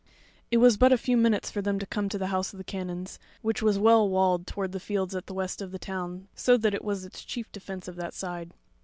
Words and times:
It 0.49 0.57
was 0.57 0.77
but 0.77 0.91
a 0.91 0.97
few 0.97 1.15
minutes 1.15 1.51
for 1.51 1.61
them 1.61 1.77
to 1.77 1.85
come 1.85 2.09
to 2.09 2.17
the 2.17 2.25
House 2.33 2.53
of 2.53 2.57
the 2.57 2.63
Canons, 2.63 3.19
which 3.43 3.61
was 3.61 3.77
well 3.77 4.09
walled 4.09 4.47
toward 4.47 4.71
the 4.71 4.79
fields 4.79 5.13
at 5.13 5.27
the 5.27 5.33
west 5.35 5.61
of 5.61 5.69
the 5.71 5.77
town, 5.77 6.27
so 6.33 6.57
that 6.57 6.73
it 6.73 6.83
was 6.83 7.05
its 7.05 7.23
chief 7.23 7.51
defence 7.51 7.87
of 7.87 7.97
that 7.97 8.15
side. 8.15 8.49